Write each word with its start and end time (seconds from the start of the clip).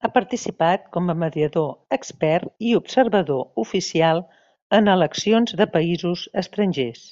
Ha 0.00 0.08
participat 0.16 0.84
com 0.96 1.08
a 1.14 1.16
mediador 1.22 1.96
expert 1.96 2.62
i 2.68 2.76
observador 2.80 3.42
oficial 3.64 4.22
en 4.80 4.94
eleccions 4.94 5.58
de 5.64 5.70
països 5.80 6.24
estrangers. 6.46 7.04